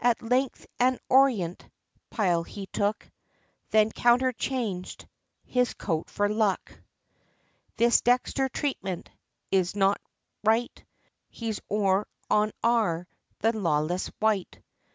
AT 0.00 0.20
length, 0.20 0.66
an 0.78 0.98
Orient 1.08 1.66
Pile, 2.10 2.42
he 2.42 2.66
took, 2.66 3.10
Then 3.70 3.90
Counterchanged, 3.90 5.08
His 5.46 5.72
Coat 5.72 6.10
for 6.10 6.28
luck! 6.28 6.78
This 7.78 8.02
Dexter 8.02 8.50
treatment, 8.50 9.08
Is 9.50 9.74
not 9.74 9.98
right; 10.44 10.84
He's 11.30 11.58
Or, 11.70 12.06
on 12.28 12.52
Ar, 12.62 13.08
The 13.38 13.56
lawless 13.58 14.10
wight! 14.20 14.60